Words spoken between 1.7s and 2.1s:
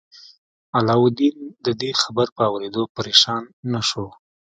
دې